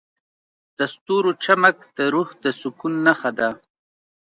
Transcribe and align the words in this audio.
د 0.77 0.79
ستورو 0.93 1.31
چمک 1.43 1.77
د 1.97 1.99
روح 2.13 2.29
د 2.43 2.45
سکون 2.59 2.93
نښه 3.05 3.31
ده. 3.39 3.49